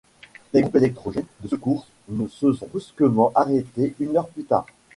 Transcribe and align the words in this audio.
Les 0.51 0.61
groupes 0.61 0.77
électrogènes 0.77 1.27
de 1.41 1.47
secours 1.47 1.85
se 2.31 2.53
sont 2.53 2.65
brusquement 2.65 3.31
arrêtés 3.35 3.93
une 3.99 4.17
heure 4.17 4.29
plus 4.29 4.45
tard. 4.45 4.65